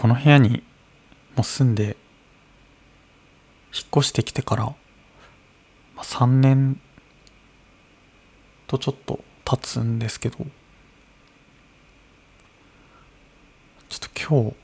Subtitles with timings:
[0.00, 0.62] この部屋に
[1.36, 1.94] もう住んで引っ
[3.98, 4.74] 越してきてから、ま
[5.98, 6.80] あ、3年
[8.66, 14.56] とちょっと経つんですけどちょっと今日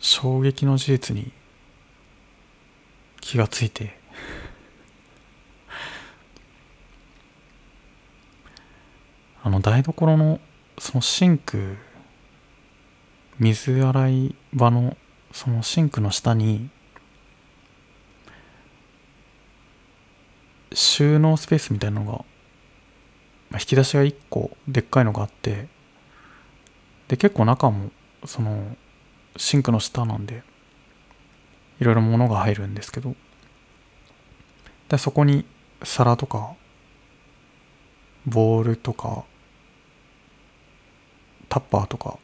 [0.00, 1.30] 衝撃の事実に
[3.20, 3.96] 気がついて
[9.44, 10.40] あの台所の
[10.80, 11.76] そのシンク
[13.38, 14.96] 水洗い場の
[15.32, 16.70] そのシンクの下に
[20.72, 22.24] 収納スペースみたいなのが、
[23.54, 25.68] 引き出しが1個でっかいのがあって
[27.06, 27.90] で結構中も
[28.24, 28.76] その
[29.36, 30.42] シンクの下なんで
[31.80, 33.14] いろいろ物が入るんですけど
[34.88, 35.44] でそこに
[35.84, 36.54] 皿とか
[38.26, 39.24] ボールとか
[41.48, 42.18] タッパーとか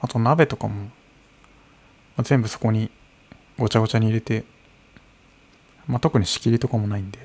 [0.00, 0.90] あと鍋とかも
[2.22, 2.90] 全部そこに
[3.58, 4.44] ごちゃごちゃに入れて、
[5.86, 7.18] まあ、特に仕切りとかもないんで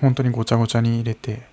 [0.00, 1.46] 本当にごちゃごちゃに入れて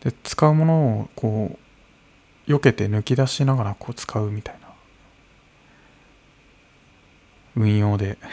[0.00, 1.58] で使うものをこ
[2.46, 4.68] う避けて抜き出しながらこう使うみたいな
[7.56, 8.18] 運用で。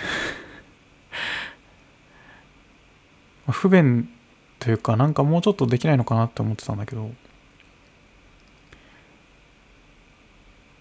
[3.51, 4.09] 不便
[4.59, 7.09] というかなんかもうちょっとできないのかなって思ってたんだけど。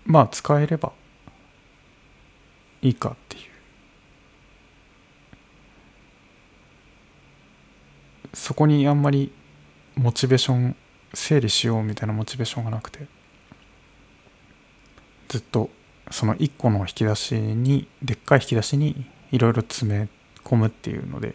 [0.05, 0.93] まあ使えれば
[2.81, 3.43] いいかっていう。
[8.33, 9.33] そこにあんまり
[9.97, 10.77] モチベーション
[11.13, 13.07] 整理しようみたいなモチベーションがなくて。
[15.29, 15.69] ずっと
[16.11, 20.09] その1個の引き出しにでっかい引き出しにいろいろ詰め
[20.43, 21.35] 込むっていうので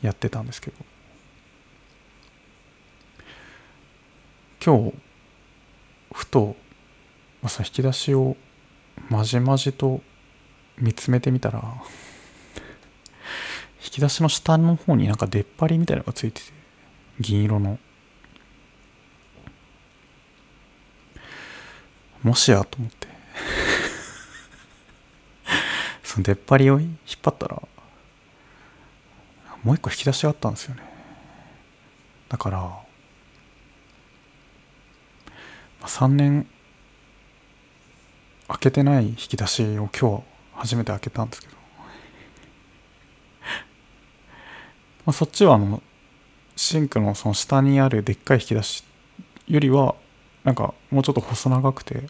[0.00, 0.91] やってたんですけど。
[4.64, 4.94] 今日
[6.12, 6.54] ふと
[7.48, 8.36] その引き出しを
[9.10, 10.00] まじまじと
[10.78, 11.60] 見つめてみたら
[13.84, 16.52] 引き出しの下の方になんか出っ張りみたいなのがついてて
[17.18, 17.78] 銀色の。
[22.22, 23.08] もしやと思って。
[26.04, 27.60] その出っ張りを引っ張ったら
[29.64, 30.82] もう一個引き出しがあったんですよね。
[32.28, 32.91] だから
[35.86, 36.46] 3年
[38.48, 40.22] 開けてない引き出しを今日
[40.54, 41.54] 初めて開けたんですけど。
[45.04, 45.82] まあそっちはあの
[46.54, 48.84] シンクのその下にあるでっかい引き出し
[49.48, 49.96] よりは
[50.44, 52.04] なんかもうちょっと細長くて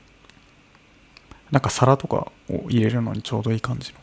[1.51, 3.99] なんか皿とかを入れるのにちょうどいい感じの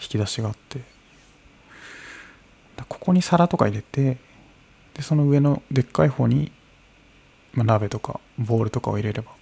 [0.00, 0.98] 引き出しがあって。
[2.88, 4.18] ここに皿とか入れて
[4.94, 6.52] でその上のでっかい方に、
[7.52, 9.32] まあ、鍋とかボールとかを入れれば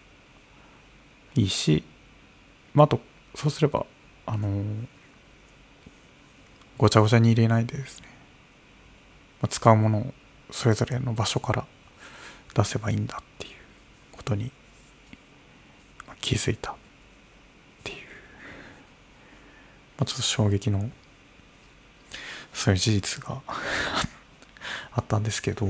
[1.34, 1.84] いいし、
[2.74, 3.00] まあ、あと
[3.34, 3.86] そうすれば
[4.26, 4.86] あのー、
[6.78, 8.08] ごちゃごちゃに入れないでですね、
[9.40, 10.14] まあ、使うものを
[10.50, 11.66] それぞれの場所から
[12.54, 13.52] 出せばいいんだっていう
[14.12, 14.50] ことに
[16.20, 16.74] 気づいたっ
[17.84, 17.98] ていう、
[19.98, 20.90] まあ、ちょっと衝撃の
[22.52, 23.42] そういう事実が
[24.92, 25.66] あったんですけど、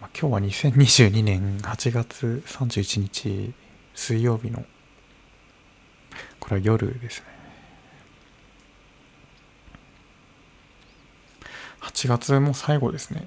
[0.00, 0.32] まあ、今日
[0.62, 3.52] は2022年8月31日
[3.94, 4.64] 水曜日の
[6.38, 7.26] これは夜ですね。
[11.80, 13.26] 8月も最後ですね。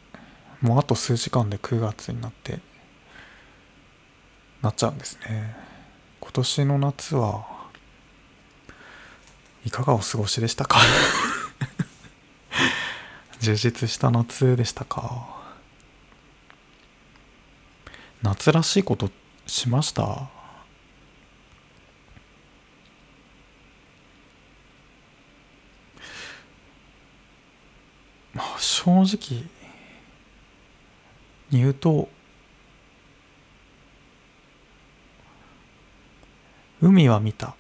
[0.62, 2.60] もうあと数時間で9月になって
[4.62, 5.56] なっちゃうんですね。
[6.22, 7.46] 今年の夏は
[9.66, 10.80] いかがお過ごしでしたか？
[13.42, 15.41] 充実した夏でしたか？
[18.32, 19.10] 夏らしいこと
[19.46, 20.30] しました？
[28.34, 29.44] まあ正直
[31.50, 32.08] に言うと
[36.82, 37.54] 海は見た。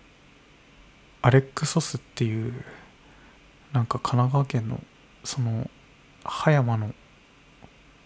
[1.22, 2.64] アレックソスっていう
[3.74, 4.80] なんか神奈川県の
[5.26, 5.70] その
[6.24, 6.96] 葉山の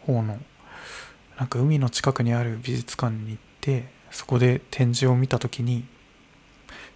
[0.02, 0.40] 方の
[1.38, 5.86] なんか海の近くにある美術館に行ってそこで展示を見た時に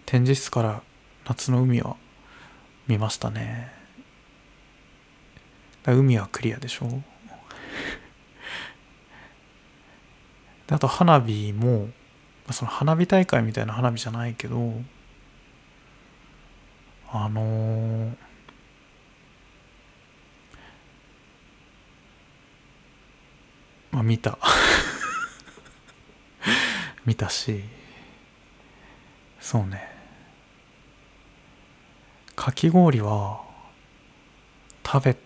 [0.06, 0.82] 展示室から
[1.26, 1.96] 夏の海は
[2.88, 3.70] 見ましたね。
[5.86, 7.02] 海はクリアでしょ？
[10.66, 11.88] であと花火も
[12.50, 14.72] その花火大会みたいな花火じゃないけど
[17.12, 18.14] あのー、
[23.90, 24.38] まあ見た。
[27.06, 27.62] 見たし。
[29.40, 29.88] そうね。
[32.36, 33.42] かき氷は
[34.86, 35.16] 食べ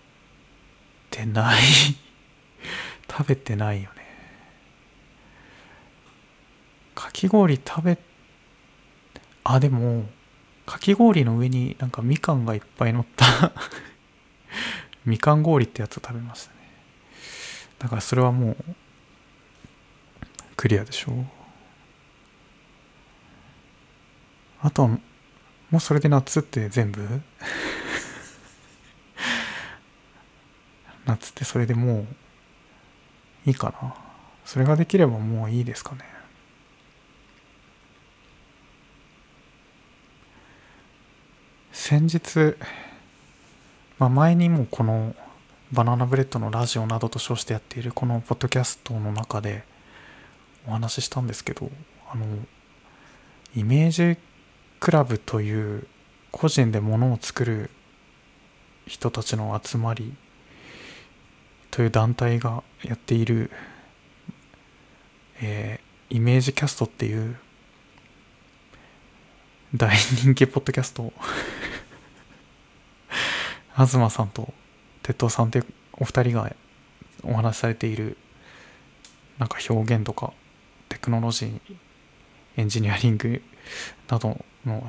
[1.10, 1.62] てない。
[3.10, 4.04] 食べてないよね。
[6.94, 7.98] かき氷食べ
[9.44, 10.08] あでも
[10.66, 13.52] かき氷の上になんかみかんがいっぱい乗った。
[15.04, 16.63] みかん氷ってやつを食べましたね。
[17.78, 18.56] だからそれはもう
[20.56, 21.24] クリアでしょう。
[24.60, 24.98] あとはも
[25.78, 27.06] うそれで夏って全部？
[31.04, 32.06] 夏ってそれでもう
[33.46, 33.94] いいかな。
[34.44, 36.14] それができればもういいですかね。
[41.72, 42.56] 先日、
[43.98, 45.14] まあ、前にもこの
[45.74, 49.64] バナナブレッドのラジオなどと称してやっているこのポッドキャストの中で
[50.68, 51.68] お話ししたんですけど
[52.08, 52.24] あの
[53.56, 54.16] イメージ
[54.78, 55.88] クラブという
[56.30, 57.70] 個人で物を作る
[58.86, 60.14] 人たちの集まり
[61.72, 63.50] という団体がやっている、
[65.42, 67.36] えー、イメージキャストっていう
[69.74, 71.12] 大人気ポッドキャスト
[73.74, 74.54] 東さんと
[75.04, 75.62] 鉄塔さんって
[75.92, 76.50] お二人が
[77.22, 78.16] お話しされている
[79.38, 80.32] なんか表現とか
[80.88, 81.60] テクノロジー
[82.56, 83.42] エンジニアリング
[84.08, 84.82] などの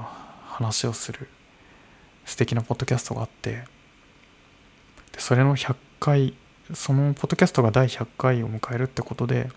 [0.46, 1.28] 話をする
[2.26, 6.34] 素敵なポッドキャストがあってでそれの100回
[6.74, 9.50] そのポッドキャストが第100回を迎えるってことで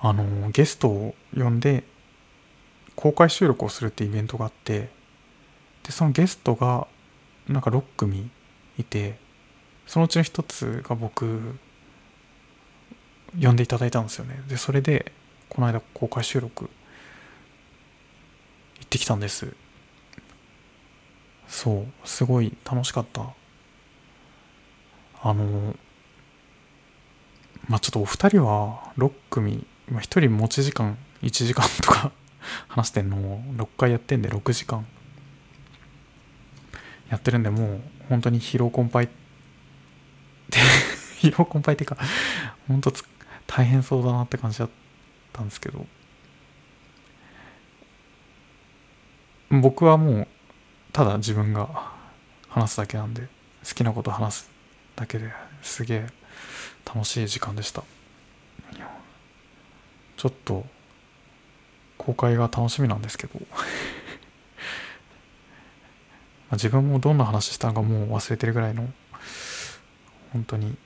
[0.00, 1.84] あのゲストを呼んで
[2.96, 4.88] 公開収録をするってイベントがあって
[5.82, 6.86] でそのゲストが
[7.48, 8.30] なんか6組
[8.78, 9.18] いて
[9.86, 11.58] そのうちの一つが僕
[13.40, 14.42] 呼んでいただいたんですよね。
[14.48, 15.12] でそれで
[15.48, 16.70] この間公開収録行
[18.84, 19.54] ってきたんです。
[21.48, 23.34] そうすごい楽しかった。
[25.22, 25.76] あの
[27.68, 32.12] まあちょっとお二人は6組、まあ、1人持ち時間1時間とか
[32.68, 34.86] 話してんのを6回やってんで6時間。
[37.10, 39.10] やってるんでもう本当に疲労困憊っ
[40.50, 40.58] て
[41.20, 41.96] 疲労困憊っていうか
[42.68, 42.92] 本当
[43.46, 44.70] 大変そうだなって感じだっ
[45.32, 45.86] たんですけど。
[49.60, 50.28] 僕はもう
[50.92, 51.92] ただ自分が
[52.48, 53.22] 話すだけなんで
[53.68, 54.50] 好きなこと話す
[54.96, 55.30] だけで
[55.62, 56.06] すげえ
[56.84, 57.82] 楽しい時間でした。
[60.16, 60.64] ちょっと
[61.98, 63.40] 公開が楽しみなんですけど。
[66.54, 68.88] 自分もどんな話したのかもう忘れてるぐらいの
[70.32, 70.76] 本当に。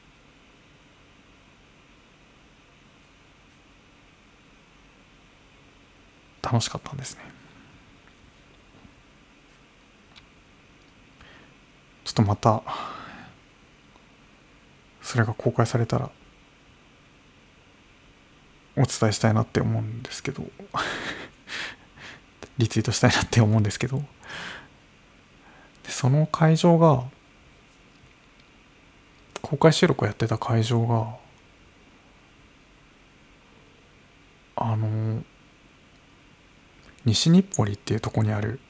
[6.41, 7.21] 楽しかったんですね。
[12.05, 12.63] ちょっとまた
[15.03, 16.11] それが公開されたら
[18.77, 20.45] お伝えしたいなって思うんですけど。
[22.59, 24.03] リツイートしたいなって思うんですけど。
[25.89, 27.05] その会場が
[29.43, 31.17] 公開収録をやってた会場が
[34.57, 35.23] あの
[37.05, 38.61] 西日暮里っていうとこにある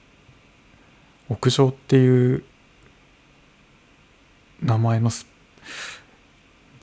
[1.28, 2.44] 屋上っていう
[4.62, 5.10] 名前の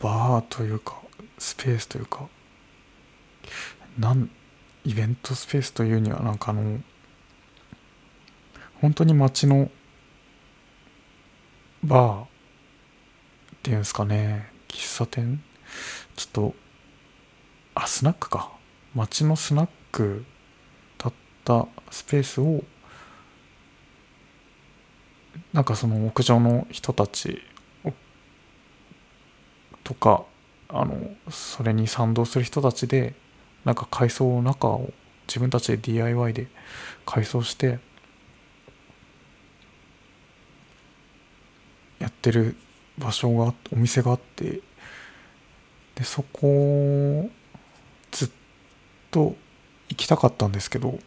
[0.01, 1.01] バーというか
[1.37, 2.27] スペースというか
[3.97, 4.29] なん
[4.83, 6.79] イベントスペースというにはなんかあの
[8.81, 9.69] 本当に街の
[11.85, 12.27] バーっ
[13.63, 14.49] ていうんですかね。
[14.67, 15.41] 喫茶店？
[16.15, 16.55] ちょっと
[17.75, 18.51] あスナックか。
[18.93, 20.25] 街のスナック
[20.97, 21.13] だっ
[21.43, 22.63] たスペースを
[25.51, 27.41] なんかその屋上の人たち
[29.83, 30.23] とか
[30.69, 30.95] あの
[31.29, 33.13] それに賛同する人たちで
[33.65, 34.91] なんか改装の中を
[35.27, 36.47] 自分たちで DIY で
[37.05, 37.79] 改装して
[42.29, 42.55] ってる
[42.97, 44.61] 場所がお店があって
[45.93, 47.29] でそこ
[48.11, 48.29] ずっ
[49.11, 49.35] と
[49.89, 50.97] 行きたかったんですけど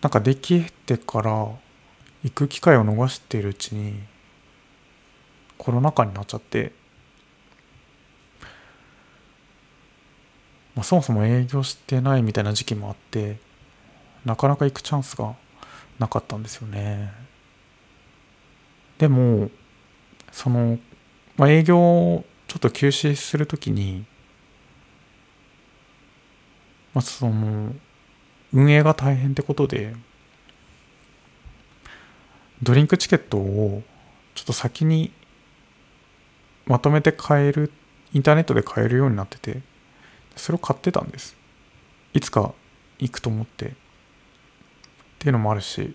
[0.00, 1.30] なんかできてから
[2.24, 4.00] 行く機会を逃しているうちに
[5.56, 6.72] コロナ禍になっちゃって
[10.74, 13.36] まあ、そもそも営業してないみたいな時期もあって
[14.24, 15.34] なかなか行くチャンスが
[15.98, 17.12] なかったんですよね。
[18.96, 19.50] でも
[20.32, 20.78] その、
[21.36, 24.04] まあ、営業ちょちょっと休止するときに、
[26.92, 27.74] まあ、その、
[28.52, 29.94] 運営が大変ってことで、
[32.62, 33.82] ドリンクチケットを
[34.34, 35.12] ちょっと先に
[36.66, 37.72] まとめて買える、
[38.12, 39.62] インターネットで買えるようになってて、
[40.36, 41.34] それを買ってたんです。
[42.12, 42.52] いつか
[42.98, 43.66] 行くと思って。
[43.66, 43.70] っ
[45.18, 45.94] ていうのもあるし、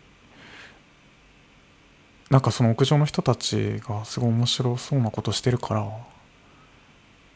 [2.29, 5.89] なんかその屋上の人たちがすごい面白そうなことしてるから、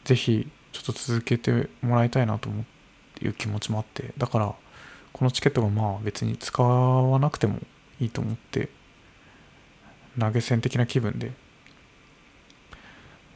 [0.04, 4.54] ぜひちょっと続けてもらいたいなと思ういう気持ちもあって、だから
[5.12, 7.58] このチケットがまあ別に使わなくても
[8.00, 8.68] いいと思って、
[10.18, 11.32] 投げ銭的な気分で、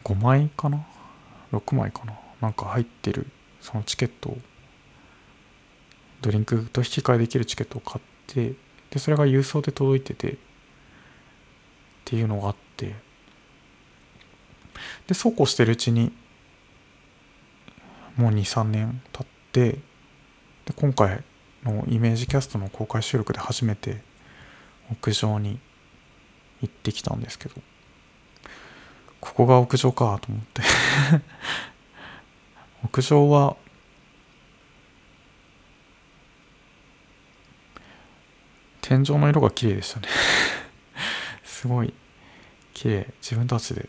[0.05, 0.85] 5枚かな
[1.53, 2.19] ?6 枚かな？
[2.41, 3.27] なんか入ってる
[3.61, 4.39] そのチケットを、
[6.21, 8.55] ドリンクと引き換えできるチケットを買って、
[8.91, 10.37] で、それが郵送で届いてて、
[12.07, 12.95] っていうのがあって。
[15.09, 16.13] でそうこうしてるうちに
[18.17, 19.81] もう23年経ってで
[20.77, 21.23] 今回
[21.65, 24.03] のイメージキャストの公開収録で初めて
[24.91, 25.59] 屋上に
[26.61, 27.55] 行ってきたんですけど。
[29.21, 30.63] ここが屋上かと思って。
[32.85, 33.57] 屋上は
[38.81, 40.09] 天井の色が綺麗でしたね。
[41.67, 41.93] すごい
[42.75, 43.89] 綺麗自分たちで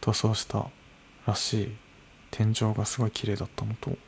[0.00, 0.66] 塗装した
[1.26, 1.76] らしい
[2.30, 3.98] 天井がすごい綺麗だったのと。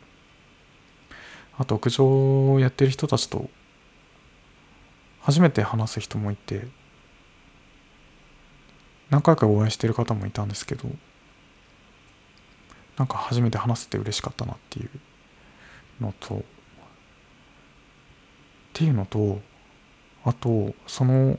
[1.59, 3.50] あと屋上をやってる人たちと
[5.21, 6.67] 初めて話す人もいて
[9.11, 10.88] 何回かお会いしてる方もいたんですけど
[12.97, 14.91] なんか初めて話せて嬉しかったなっていう
[16.00, 16.41] のとっ
[18.73, 19.43] ていうのと
[20.25, 21.38] あとその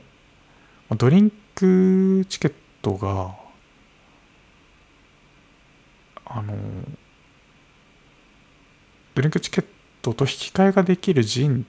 [0.96, 3.34] ドリンクチケットが
[6.26, 6.54] あの
[9.14, 9.64] ドリンクチケッ
[10.02, 11.66] トと引き換えができるジン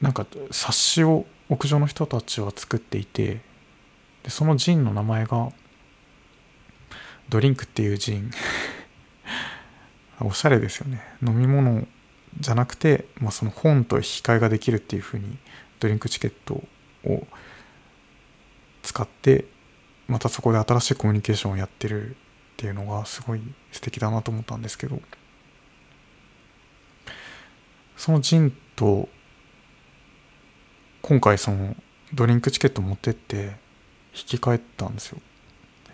[0.00, 3.40] なんか冊子を屋上の人たちは作っていて
[4.22, 5.52] でそのジンの名前が
[7.30, 8.30] ドリンクっていうジン。
[10.20, 11.00] おしゃれですよね。
[11.24, 11.86] 飲み物
[12.38, 15.36] じゃなくて、まあ、その本と引き換えができるっていうふうに
[15.80, 16.62] ドリンクチケット
[17.04, 17.26] を
[18.82, 19.46] 使って
[20.06, 22.14] またそこで新しいコミュニケーションをやってるっ
[22.56, 23.40] ていうのがすごい
[23.72, 25.00] 素敵だなと思ったんですけど
[27.96, 29.08] そのジンと
[31.02, 31.76] 今回その
[32.12, 33.56] ドリンクチケット持ってって
[34.14, 35.18] 引き換えたんですよ。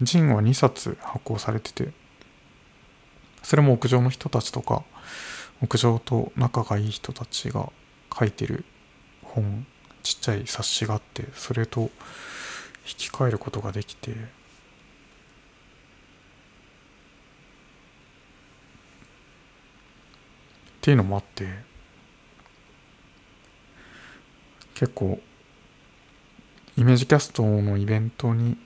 [0.02, 1.88] ジンは2冊発行されてて
[3.43, 4.83] それも屋上の人たちとか
[5.62, 7.70] 屋上と仲がいい人たちが
[8.18, 8.64] 書いてる
[9.22, 9.66] 本
[10.02, 11.88] ちっちゃい冊子があってそれと引
[12.96, 14.14] き換えることができてっ
[20.80, 21.48] ていうのもあって
[24.75, 25.18] 結構
[26.76, 28.56] イメージキャストのイベントに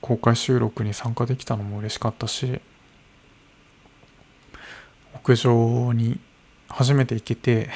[0.00, 2.60] 公開収録に参加できたのも嬉しかったし
[5.16, 6.20] 屋上に
[6.68, 7.70] 初めて行けて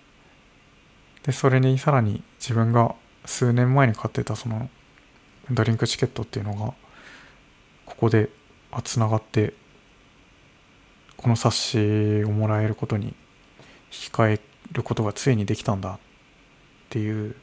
[1.24, 4.68] でそれにさらに自分が数年前に買ってたその
[5.50, 6.74] ドリンクチケットっていうのが
[7.86, 8.28] ここで
[8.84, 9.54] つながって
[11.16, 13.14] この冊子をもらえることに引
[13.90, 14.40] き換え
[14.72, 15.98] ることがついにできたんだっ
[16.90, 17.34] ていう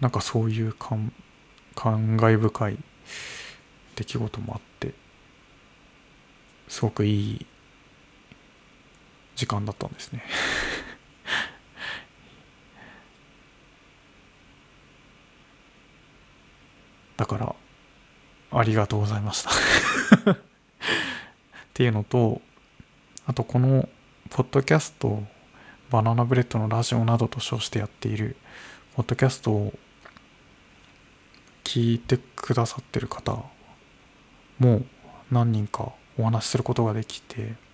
[0.00, 1.12] なんかそういう感
[1.74, 2.78] 慨深い
[3.96, 4.67] 出来事もあって
[6.68, 7.46] すごくいい
[9.36, 10.22] 時間だったんですね。
[17.16, 17.54] だから
[18.52, 19.50] ありがとうございました。
[20.32, 20.36] っ
[21.74, 22.40] ていうのと
[23.26, 23.88] あとこの
[24.30, 25.22] ポッドキャスト
[25.90, 28.36] バナナブレッドのラジオなどと称してやっている
[28.94, 29.72] ポッドキャストを
[31.64, 33.42] 聞いてくださってる方
[34.58, 34.82] も
[35.30, 37.68] 何人かお話しすることができて。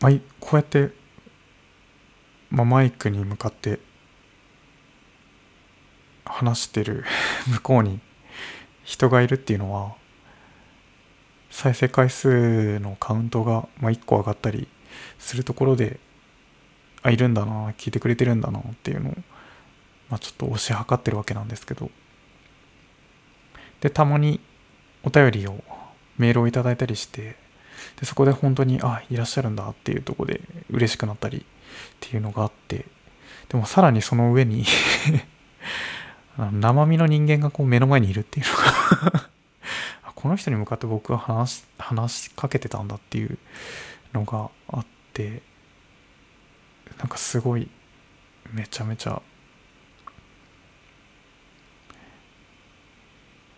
[0.00, 0.92] まあ、こうやって、
[2.50, 3.80] まあ、マイクに向かって
[6.24, 7.04] 話してる
[7.52, 8.00] 向こうに
[8.82, 9.94] 人がいるっていうのは
[11.50, 14.68] 再生回数のカウントが、まあ、1個上がったり
[15.18, 16.00] するところで
[17.02, 19.14] あいるんだな聞いてくれてるんだなっていうのを、
[20.08, 21.90] まあ、ちょっと推し量ってるわけなんですけど。
[23.80, 24.40] でたまに
[25.02, 25.62] お便りを
[26.18, 27.36] メールをいただいたりして
[27.98, 31.42] でそこで本当にあいらっしゃるんだっていうとこで嬉しくなったりっ
[32.00, 32.84] ていうのがあって
[33.48, 34.64] でもさらにその上に
[36.52, 39.30] 生身の人間がこう目の前にいるっていうのが
[40.14, 43.38] この人に向かって僕は話話しかけてたんだっていう
[44.12, 45.42] のがあって
[46.98, 47.68] なんかすごい
[48.52, 49.22] めちゃめちゃ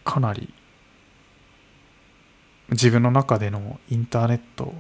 [0.04, 0.52] かなり
[2.70, 4.74] 自分の中でのインターネット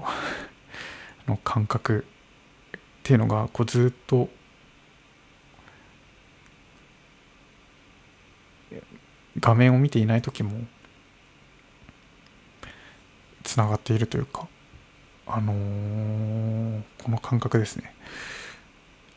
[1.26, 2.06] の感覚
[2.76, 4.28] っていうのがこうずっと
[9.38, 10.66] 画面を見ていない時も
[13.42, 14.48] つながっているというか
[15.26, 17.94] あの、この感覚ですね。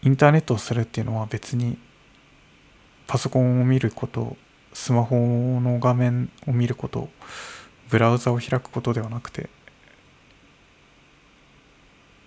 [0.04, 1.78] インターネットをするっていうのは別に
[3.08, 4.38] パソコンを見ること
[4.76, 5.16] スマホ
[5.62, 7.08] の画面を見ること
[7.90, 9.50] ブラウザを開くことではなくて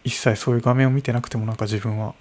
[0.02, 2.14] 一切そういう画面を見てなくてもなんか自分は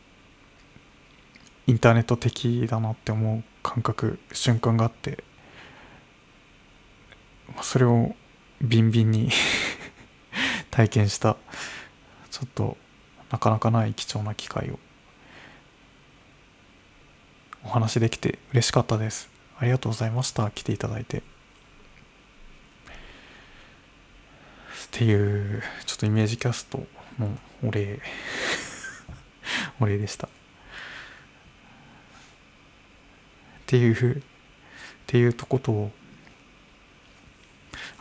[1.66, 5.24] インターネット的だなって思う感覚瞬間があって
[7.62, 8.14] それを
[8.62, 9.30] ビンビンに
[10.70, 11.38] 体験した
[12.32, 12.76] ちょっと
[13.32, 14.80] なかなかない貴重な機会を
[17.64, 19.37] お話できて嬉しかったです。
[19.60, 20.52] ありがとうございました。
[20.52, 21.18] 来ていただいて。
[21.18, 21.22] っ
[24.92, 26.86] ていうちょっとイメージキャスト
[27.20, 28.00] のお礼。
[29.80, 30.28] お礼でした。
[30.28, 30.30] っ
[33.66, 34.22] ていうっ
[35.08, 35.92] ていうとこと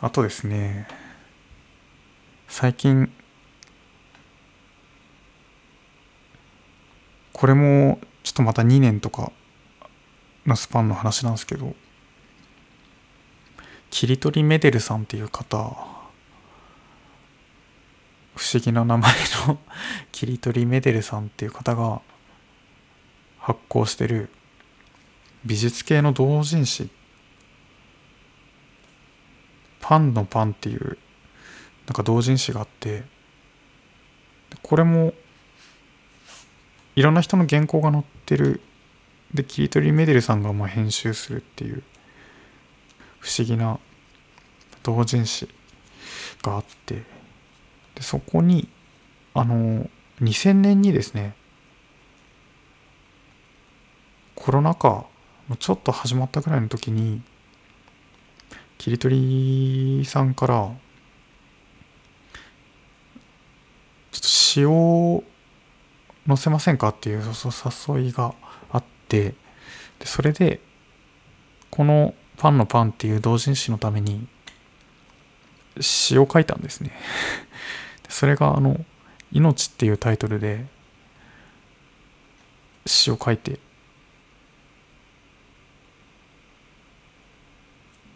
[0.00, 0.86] あとですね。
[2.48, 3.10] 最近。
[7.32, 9.32] これもちょっとまた2年とか
[10.46, 11.74] のスパンの話なんですけど。
[13.90, 15.56] 切り取りメデルさんっていう方。
[18.34, 19.12] 不思議な名前
[19.46, 19.58] の。
[20.12, 22.00] 切り取りメデルさんっていう方が。
[23.38, 24.28] 発行してる。
[25.44, 26.90] 美術系の同人誌。
[29.80, 30.98] パンのパンっていう。
[31.86, 33.04] なんか同人誌があって。
[34.62, 35.14] これも。
[36.96, 38.60] いろんな人の原稿が載ってる
[39.34, 41.82] で切り取りメデルさんがまあ編集するっていう
[43.18, 43.78] 不思議な
[44.82, 45.48] 同人誌
[46.42, 47.02] があって
[47.94, 48.68] でそこに
[49.34, 49.88] あの
[50.20, 51.34] 2000年にですね
[54.34, 55.06] コロナ禍
[55.58, 57.20] ちょっと始まったぐらいの時に
[58.78, 60.54] 切り取りさんから
[64.12, 65.24] ちょっと詩を
[66.26, 68.34] 載せませんかっていう誘いが
[69.08, 69.34] て
[69.98, 70.60] でそれで
[71.70, 74.26] この「パンのパン」っていう同人誌のために
[75.80, 76.92] 詩を書いたんですね。
[78.08, 78.84] それがあの
[79.32, 80.66] 「命」っていうタイトルで
[82.86, 83.58] 詩を書いて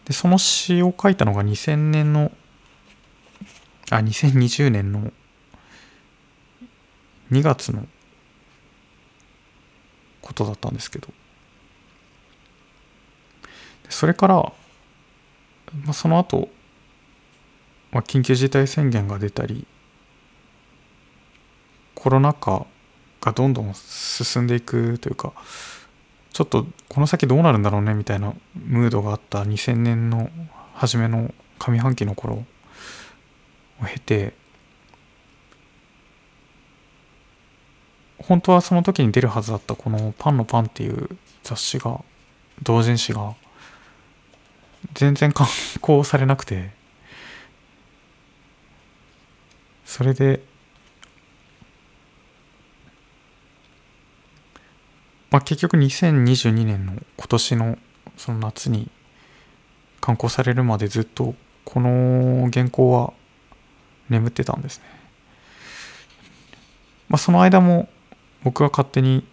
[0.04, 2.32] でその詩を書いたのが2000年の
[3.90, 5.12] あ2020年の
[7.30, 7.86] 2月の
[10.30, 11.08] ことだったんですけど。
[13.88, 14.52] それから、ま
[15.90, 16.48] あ、その後、
[17.90, 19.66] まあ、緊急事態宣言が出たり
[21.96, 22.66] コロナ禍
[23.20, 25.32] がどんどん進んでいくというか
[26.32, 30.30] ちょっとこの先どうなるんだろうねみたいなムードがあった2000年の
[30.74, 32.44] 初めの上半期の頃を
[33.84, 34.34] 経て
[38.22, 41.08] 本当はその時に出るはずだったこの「パンのパン」っていう
[41.42, 42.02] 雑誌が
[42.62, 43.34] 同人誌が
[44.94, 45.46] 全然刊
[45.80, 46.70] 行されなくて
[49.84, 50.42] それで
[55.30, 57.78] まあ、結局2022年の今年の
[58.16, 58.90] その夏に
[60.00, 63.12] 刊行されるまでずっとこの原稿は
[64.08, 64.84] 眠ってたんですね。
[67.08, 67.88] まあ、その間も
[68.42, 69.26] 僕は勝手に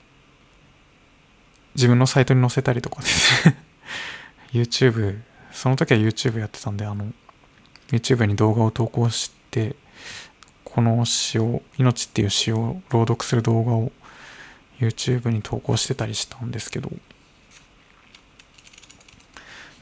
[1.76, 3.50] 自分のサイトに載せたりとかです。
[3.50, 3.58] ね
[4.52, 7.12] YouTube その時は YouTube やってたんであの
[7.89, 9.76] YouTube に動画を投稿して
[10.63, 13.91] この詩を「命」っていう詩を朗読する動画を
[14.80, 16.91] YouTube に投稿してたりしたんですけど。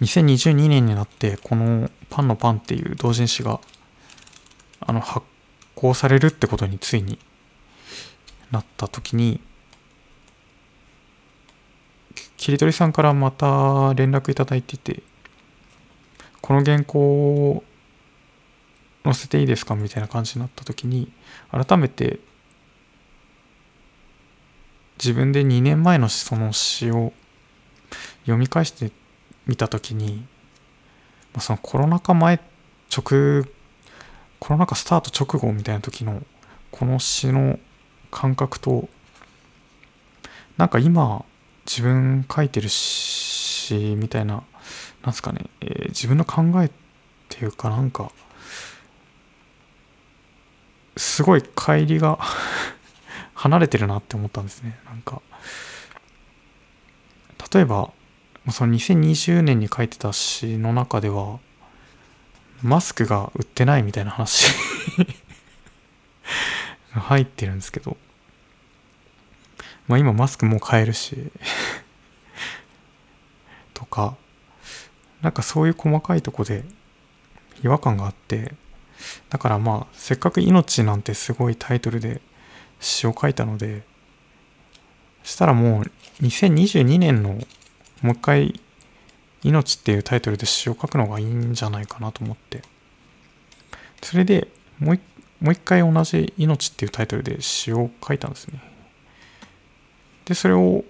[0.01, 3.61] 2022年になってこの「パンのパン」っていう同人誌が
[4.81, 5.25] あの発
[5.75, 7.17] 行されるってことについに
[8.51, 9.39] なった時に
[12.38, 15.01] 切り取りさんからまた連絡いただいてて
[16.41, 17.63] この原稿を
[19.03, 21.12] 載せていいですかみたいな感じになった時に
[21.51, 22.19] 改めて
[24.97, 27.13] 自分で2年前のその詩を
[28.21, 28.91] 読み返して
[29.45, 30.25] みた時に
[31.39, 32.39] そのコロナ禍前
[32.95, 33.45] 直
[34.39, 36.23] コロナ禍スタート直後みたいな時の
[36.71, 37.60] この詩の
[38.15, 38.88] 感覚と
[40.56, 41.25] なんか今
[41.65, 44.41] 自分書いてる詩みたいな
[45.04, 46.71] なんすかね、えー、自分の考えっ
[47.28, 48.10] ていうかなんか
[50.95, 52.17] すごい乖離が
[53.36, 54.80] 離れてるなって思ったんですね。
[54.86, 55.21] なんか
[57.54, 57.91] 例えば
[58.49, 61.39] その2020年に書いてた詩の中では
[62.63, 64.45] マスクが売ってないみたいな話
[66.91, 67.97] 入ってるんですけど
[69.88, 71.15] まあ今マスクも買えるし。
[73.74, 74.15] とか
[75.21, 76.63] なんかそういう細かいとこで
[77.63, 78.54] 違和感があって。
[79.30, 82.21] だからまあせっかく「命」なんてすごいタイトルで
[82.80, 83.84] 詩を書いたので
[85.24, 87.39] したらもう2022年の
[88.02, 88.62] もう一回
[89.43, 92.62] 「命」っていうタイトルで詩を書くのがいいんじゃないかなと思って。
[94.02, 94.48] それで
[94.80, 95.00] もう
[95.41, 98.60] もう一回同じ「命」っていうタイトルで詩を書いたんですね。
[100.25, 100.83] でそれを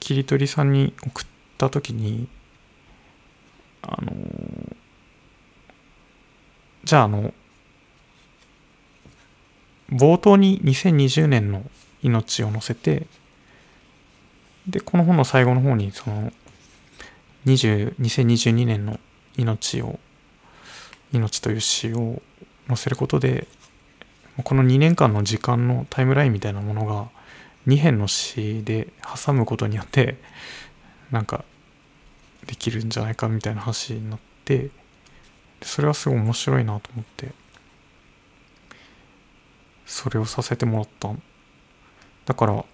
[0.00, 1.26] 切り取りさんに送っ
[1.58, 2.28] た時に
[3.82, 4.12] あの
[6.84, 7.32] じゃああの
[9.90, 11.62] 冒頭に2020年の
[12.02, 13.06] 命を載せて
[14.66, 16.30] でこの本の最後の方にその
[17.46, 19.00] 2022年の
[19.36, 19.98] 命を
[21.12, 22.20] 命という詩を
[22.66, 23.46] 載せることで
[24.44, 27.08] この2年間の時間のタイムラインみたいなものが
[27.68, 28.88] 2編の詩で
[29.24, 30.16] 挟むことによって
[31.10, 31.44] なんか
[32.46, 34.70] できるんじゃないかみたいな話になって
[35.62, 37.32] それはすごい面白いなと思って
[39.84, 41.10] それをさせてもらった。
[42.26, 42.64] だから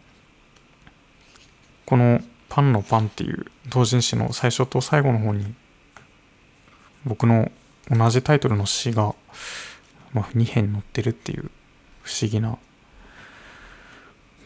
[1.86, 5.54] この「パンのパン」っていう同人誌の最初と最後の方に
[7.04, 7.52] 僕の
[7.88, 9.14] 同じタイトルの詩が、
[10.12, 11.50] ま、2編載ってるっていう
[12.02, 12.58] 不思議な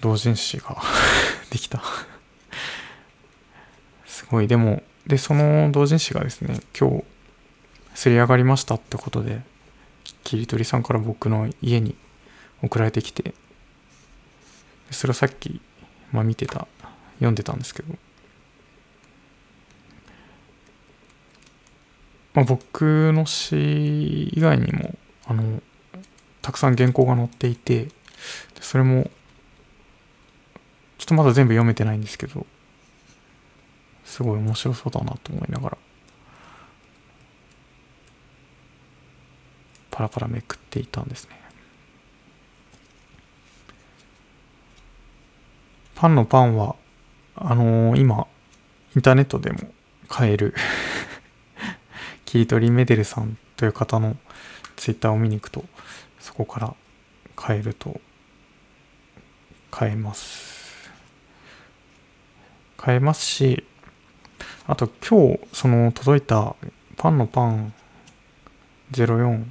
[0.01, 0.77] 同人誌が
[1.51, 1.83] できた。
[4.07, 4.49] すごい。
[4.49, 7.05] でもでその同人誌がですね今日
[7.95, 9.41] すり上がりましたってことで
[10.23, 11.97] 切り取りさんから僕の家に
[12.63, 13.35] 送られてきて
[14.91, 15.61] それをさっき、
[16.13, 16.69] まあ、見てた
[17.15, 17.95] 読んでたんですけど、
[22.35, 24.95] まあ、僕の詩以外にも
[25.27, 25.63] あの
[26.43, 27.89] たくさん原稿が載っていて
[28.61, 29.11] それも
[30.99, 32.47] ちょっとまだ全部読めてないんですけど
[34.05, 35.79] すごい面白そうだなと思いながら
[39.91, 41.39] パラパラめくっていたんですね
[45.99, 46.77] パンのパンは、
[47.35, 48.29] あのー、今、
[48.95, 49.59] インターネットでも
[50.09, 50.55] 買える
[52.25, 54.17] 切り取りメデルさんという方の
[54.77, 55.65] ツイッターを見に行くと、
[56.21, 56.73] そこから
[57.35, 58.01] 買えると、
[59.73, 60.58] 買えます。
[62.79, 63.65] 買えますし、
[64.67, 66.55] あと今日、その届いた
[66.97, 67.75] パンのパン
[68.93, 69.45] 04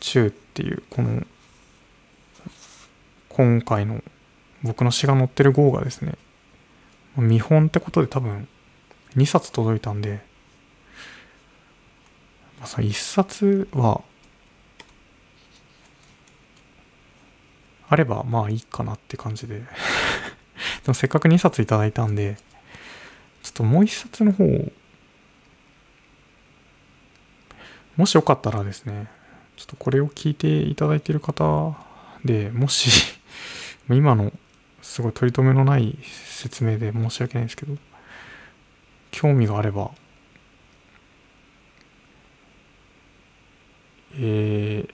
[0.00, 1.26] 中っていう、この、
[3.28, 4.02] 今回の
[4.62, 6.14] 僕の詩が載ってる号がですね、
[7.16, 8.46] 見本ってことで多分
[9.16, 10.20] 2冊届いたんで、
[12.60, 14.02] まあ、その1冊は、
[17.88, 19.66] あればまあいいかなって感じでで。
[20.88, 22.36] もせっかく2冊いただいたんで、
[23.42, 24.44] ちょっともう1冊の方
[27.96, 29.08] もしよかったらですね、
[29.56, 31.74] ちょっとこれを聞いていただいている方
[32.24, 33.16] でもし
[33.90, 34.32] 今の
[34.82, 37.76] すごい取り留めのない説明で申し訳ないですけど
[39.10, 39.90] 興味があれば
[44.20, 44.90] えー、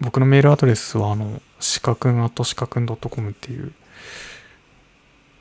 [0.00, 3.72] 僕のメールアドレスはあのしかくんあとしかくん .com っていう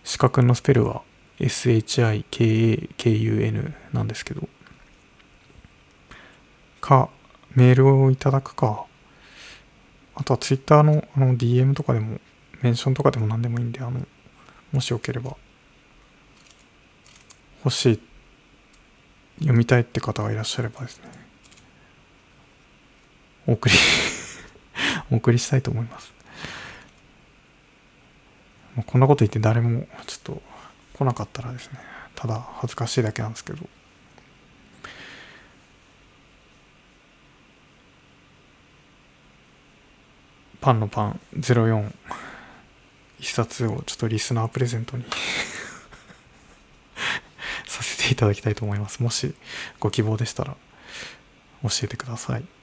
[0.03, 1.01] しかくんのスペルは
[1.39, 2.23] SHIKAKUN
[3.93, 4.47] なんですけど。
[6.79, 7.09] か
[7.55, 8.85] メールをいただくか。
[10.15, 12.19] あとはツイッターのあの DM とかでも
[12.61, 14.01] メンションとかでも何でもいいんで、あの、
[14.71, 15.35] もしよければ、
[17.65, 17.99] 欲しい、
[19.39, 21.05] 読みたいって方がいらっしゃればですね、
[23.47, 23.75] お送り
[25.09, 26.13] お送りしたいと思います。
[28.85, 30.41] こんなこと言って誰もちょっと
[30.93, 31.79] 来なかったらですね、
[32.15, 33.59] ただ恥ずかしいだけなんですけど、
[40.61, 41.91] パンのパン04
[43.19, 45.03] 一冊をちょっとリスナープレゼントに。
[47.65, 49.01] させていただきたいと思います。
[49.01, 49.33] もし
[49.79, 50.55] ご希望でしたら
[51.63, 52.60] 教えてください。